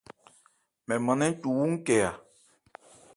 Mɛn 0.87 0.99
man 1.05 1.17
nɛ̂n 1.19 1.33
cu 1.41 1.47
wú 1.57 1.63
nkɛ 1.73 1.95
a. 2.09 2.11